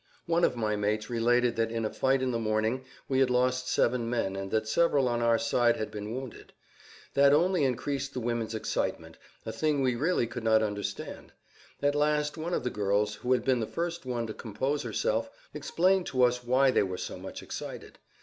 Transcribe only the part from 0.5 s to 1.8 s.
my mates related that